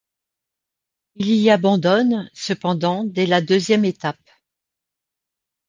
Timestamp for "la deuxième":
3.27-3.85